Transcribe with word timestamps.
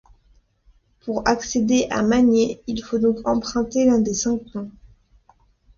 Pour 1.01 1.27
accéder 1.27 1.85
à 1.91 2.01
Magné 2.01 2.59
il 2.65 2.83
faut 2.83 2.97
donc 2.97 3.17
emprunter 3.27 3.85
l'un 3.85 3.99
des 3.99 4.15
cinq 4.15 4.39
ponts. 4.51 4.71